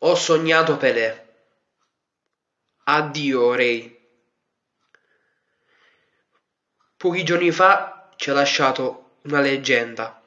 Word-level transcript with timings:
Ho 0.00 0.14
sognato 0.14 0.76
Pelé. 0.76 1.26
Addio, 2.84 3.56
Ray. 3.56 3.98
Pochi 6.96 7.24
giorni 7.24 7.50
fa 7.50 8.08
ci 8.14 8.30
ha 8.30 8.32
lasciato 8.32 9.16
una 9.22 9.40
leggenda, 9.40 10.22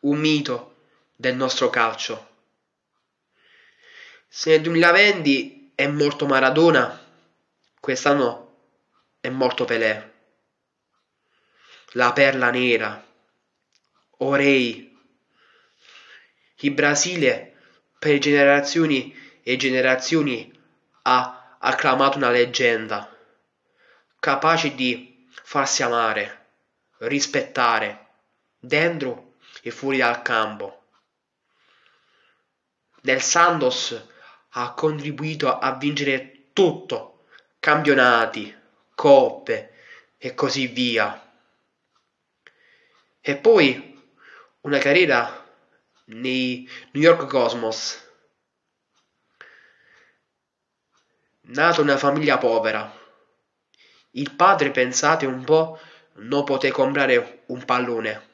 un 0.00 0.18
mito 0.18 0.76
del 1.14 1.36
nostro 1.36 1.68
calcio. 1.68 2.30
Se 4.28 4.48
nel 4.48 4.62
2020 4.62 5.72
è 5.74 5.86
morto 5.88 6.24
Maradona, 6.24 6.98
quest'anno 7.80 8.56
è 9.20 9.28
morto 9.28 9.66
Pelé. 9.66 10.12
La 11.92 12.14
perla 12.14 12.50
nera, 12.50 13.06
Orei. 14.16 14.98
Il 16.56 16.72
Brasile 16.72 17.51
per 18.02 18.18
generazioni 18.18 19.16
e 19.44 19.56
generazioni 19.56 20.52
ha 21.02 21.56
acclamato 21.60 22.16
una 22.16 22.30
leggenda, 22.30 23.16
capace 24.18 24.74
di 24.74 25.28
farsi 25.30 25.84
amare, 25.84 26.46
rispettare, 26.98 28.06
dentro 28.58 29.34
e 29.62 29.70
fuori 29.70 29.98
dal 29.98 30.20
campo. 30.20 30.86
Nel 33.02 33.22
Santos 33.22 34.04
ha 34.48 34.72
contribuito 34.72 35.56
a 35.56 35.72
vincere 35.76 36.46
tutto, 36.52 37.26
campionati, 37.60 38.52
coppe 38.96 39.74
e 40.18 40.34
così 40.34 40.66
via. 40.66 41.24
E 43.20 43.36
poi 43.36 44.02
una 44.62 44.78
carriera 44.78 45.41
nei 46.06 46.68
New 46.92 47.02
York 47.02 47.26
Cosmos. 47.26 48.10
Nato 51.42 51.80
in 51.80 51.88
una 51.88 51.98
famiglia 51.98 52.38
povera, 52.38 53.00
il 54.12 54.34
padre, 54.34 54.70
pensate 54.70 55.24
un 55.24 55.42
po', 55.44 55.78
non 56.16 56.44
poté 56.44 56.70
comprare 56.70 57.44
un 57.46 57.64
pallone. 57.64 58.28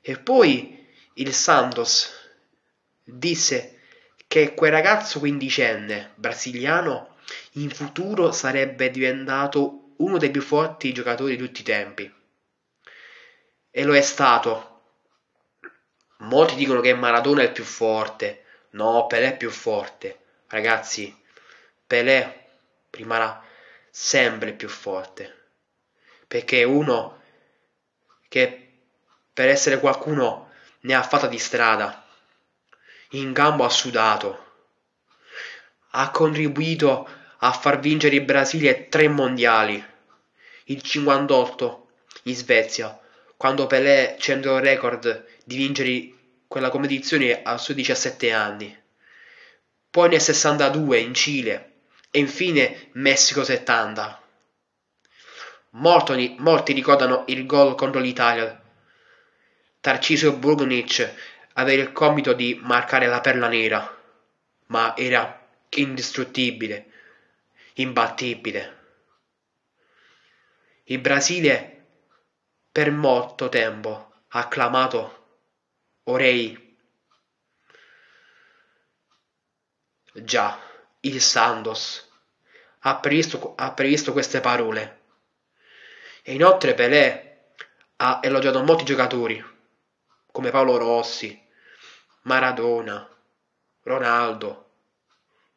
E 0.00 0.18
poi 0.18 0.86
il 1.14 1.32
Santos 1.32 2.12
disse 3.02 3.80
che 4.26 4.52
quel 4.52 4.70
ragazzo 4.70 5.18
quindicenne 5.18 6.12
brasiliano 6.14 7.16
in 7.52 7.70
futuro 7.70 8.30
sarebbe 8.30 8.90
diventato 8.90 9.94
uno 9.96 10.18
dei 10.18 10.30
più 10.30 10.42
forti 10.42 10.92
giocatori 10.92 11.36
di 11.36 11.42
tutti 11.42 11.62
i 11.62 11.64
tempi. 11.64 12.12
E 13.70 13.84
lo 13.84 13.94
è 13.96 14.02
stato. 14.02 14.67
Molti 16.18 16.56
dicono 16.56 16.80
che 16.80 16.94
Maradona 16.94 17.42
è 17.42 17.46
il 17.46 17.52
più 17.52 17.64
forte. 17.64 18.44
No, 18.70 19.06
Pelé 19.06 19.28
è 19.28 19.36
più 19.36 19.50
forte. 19.50 20.18
Ragazzi, 20.48 21.16
Pelé 21.86 22.46
rimarrà 22.90 23.42
sempre 23.90 24.52
più 24.52 24.68
forte. 24.68 25.34
Perché 26.26 26.64
uno 26.64 27.22
che 28.28 28.68
per 29.32 29.48
essere 29.48 29.78
qualcuno 29.78 30.50
ne 30.80 30.94
ha 30.94 31.02
fatta 31.02 31.28
di 31.28 31.38
strada. 31.38 32.04
In 33.10 33.32
campo 33.32 33.64
ha 33.64 33.70
sudato. 33.70 34.46
Ha 35.90 36.10
contribuito 36.10 37.08
a 37.38 37.52
far 37.52 37.78
vincere 37.78 38.16
il 38.16 38.24
Brasile 38.24 38.88
tre 38.88 39.08
mondiali. 39.08 39.82
Il 40.64 40.82
58 40.82 41.88
in 42.24 42.34
Svezia, 42.34 42.98
quando 43.38 43.68
Pelé 43.68 44.16
centrò 44.18 44.56
il 44.56 44.64
record 44.64 45.24
di 45.44 45.56
vincere 45.56 46.12
quella 46.48 46.70
competizione 46.70 47.40
a 47.40 47.56
suoi 47.56 47.76
17 47.76 48.32
anni. 48.32 48.76
Poi 49.88 50.08
nel 50.08 50.20
62 50.20 50.98
in 50.98 51.14
Cile 51.14 51.72
e 52.10 52.18
infine 52.18 52.88
Messico 52.94 53.44
70. 53.44 54.22
Molti, 55.70 56.34
molti 56.40 56.72
ricordano 56.72 57.22
il 57.28 57.46
gol 57.46 57.76
contro 57.76 58.00
l'Italia. 58.00 58.60
Tarcisio 59.80 60.32
Burgonic 60.32 61.14
aveva 61.52 61.82
il 61.82 61.92
compito 61.92 62.32
di 62.32 62.58
marcare 62.60 63.06
la 63.06 63.20
perla 63.20 63.46
nera, 63.46 64.02
ma 64.66 64.96
era 64.96 65.46
indistruttibile, 65.68 66.86
imbattibile. 67.74 68.76
Il 70.84 70.98
Brasile 70.98 71.77
per 72.78 72.92
molto 72.92 73.48
tempo 73.48 74.12
acclamato 74.28 75.40
Orei. 76.04 76.78
Già, 80.12 80.56
il 81.00 81.20
Santos 81.20 82.08
ha 82.78 82.96
previsto, 82.98 83.54
ha 83.56 83.72
previsto 83.72 84.12
queste 84.12 84.38
parole. 84.38 85.00
E 86.22 86.34
inoltre 86.34 86.74
Pelé 86.74 87.46
ha 87.96 88.20
elogiato 88.22 88.62
molti 88.62 88.84
giocatori, 88.84 89.44
come 90.30 90.50
Paolo 90.52 90.76
Rossi, 90.76 91.36
Maradona, 92.22 93.08
Ronaldo, 93.82 94.70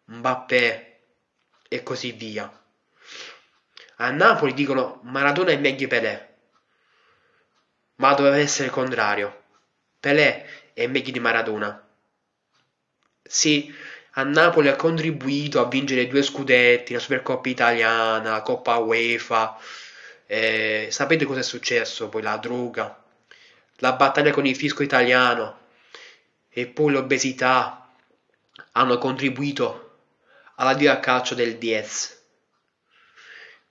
Mbappé 0.05 1.01
e 1.69 1.83
così 1.83 2.13
via. 2.13 2.51
A 3.97 4.09
Napoli 4.09 4.55
dicono 4.55 5.01
Maradona 5.03 5.51
è 5.51 5.57
meglio 5.57 5.87
Pelé, 5.87 6.30
ma 8.01 8.15
doveva 8.15 8.37
essere 8.37 8.65
il 8.65 8.73
contrario. 8.73 9.43
Pelé 9.99 10.71
è 10.73 10.87
meglio 10.87 11.11
di 11.11 11.19
Maradona. 11.19 11.87
Sì, 13.21 13.71
a 14.13 14.23
Napoli 14.23 14.69
ha 14.69 14.75
contribuito 14.75 15.61
a 15.61 15.67
vincere 15.67 16.07
due 16.07 16.23
scudetti, 16.23 16.93
la 16.93 16.99
Supercoppa 16.99 17.47
italiana, 17.47 18.31
la 18.31 18.41
Coppa 18.41 18.77
UEFA. 18.77 19.55
Eh, 20.25 20.87
sapete 20.89 21.25
cosa 21.25 21.41
è 21.41 21.43
successo? 21.43 22.09
Poi 22.09 22.23
la 22.23 22.37
droga, 22.37 23.03
la 23.75 23.93
battaglia 23.93 24.31
con 24.31 24.47
il 24.47 24.55
fisco 24.55 24.81
italiano 24.81 25.59
e 26.49 26.65
poi 26.65 26.91
l'obesità 26.93 27.87
hanno 28.71 28.97
contribuito 28.97 29.97
alla 30.55 30.73
via 30.73 30.99
calcio 30.99 31.35
del 31.35 31.57
Diez. 31.57 32.19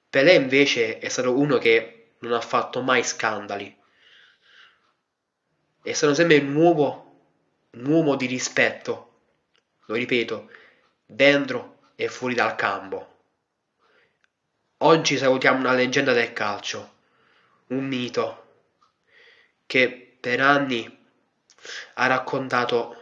Pelé 0.08 0.34
invece 0.34 0.98
è 0.98 1.08
stato 1.08 1.36
uno 1.36 1.58
che 1.58 2.12
non 2.20 2.32
ha 2.32 2.40
fatto 2.40 2.80
mai 2.80 3.02
scandali 3.02 3.78
e 5.82 5.94
sono 5.94 6.14
sempre 6.14 6.38
un 6.38 6.54
uomo, 6.54 7.22
un 7.72 7.86
uomo 7.86 8.16
di 8.16 8.26
rispetto, 8.26 9.20
lo 9.86 9.94
ripeto, 9.94 10.50
dentro 11.06 11.78
e 11.96 12.08
fuori 12.08 12.34
dal 12.34 12.54
campo. 12.54 13.18
Oggi 14.78 15.16
salutiamo 15.16 15.58
una 15.58 15.72
leggenda 15.72 16.12
del 16.12 16.32
calcio, 16.32 16.96
un 17.68 17.86
mito 17.86 18.46
che 19.66 20.16
per 20.20 20.40
anni 20.40 20.98
ha 21.94 22.06
raccontato 22.06 22.96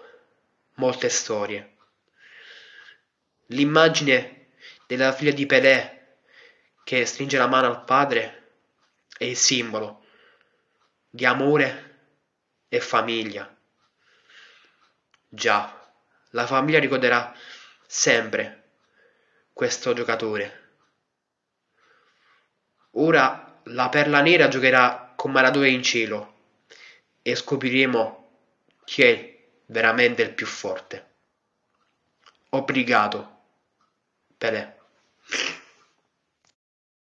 molte 0.75 1.09
storie. 1.09 1.77
L'immagine 3.47 4.49
della 4.87 5.13
figlia 5.13 5.33
di 5.33 5.47
Pelé 5.47 6.17
che 6.85 7.05
stringe 7.05 7.39
la 7.39 7.47
mano 7.47 7.67
al 7.67 7.85
padre 7.85 8.53
è 9.17 9.25
il 9.25 9.37
simbolo 9.37 10.05
di 11.11 11.25
amore 11.25 11.88
e 12.69 12.81
famiglia. 12.81 13.55
Già, 15.29 15.93
la 16.31 16.47
famiglia 16.47 16.79
ricorderà 16.79 17.35
sempre 17.87 18.71
questo 19.53 19.93
giocatore. 19.93 20.67
Ora 22.93 23.61
la 23.65 23.89
perla 23.89 24.21
nera 24.21 24.49
giocherà 24.49 25.13
con 25.17 25.31
Maradona 25.31 25.67
in 25.67 25.83
cielo 25.83 26.37
e 27.23 27.35
scopriremo 27.35 28.31
chi 28.85 29.03
è 29.03 29.39
veramente 29.67 30.23
il 30.23 30.33
più 30.33 30.47
forte. 30.47 31.07
Obrigado, 32.51 33.43
Pelé. 34.39 34.78